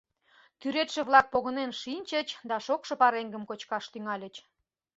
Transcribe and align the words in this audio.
Тӱредше-влак 0.59 1.25
погынен 1.33 1.71
шинчыч 1.81 2.27
да 2.49 2.55
шокшо 2.65 2.93
пареҥгым 3.01 3.43
кочкаш 3.49 3.85
тӱҥальыч. 3.91 4.35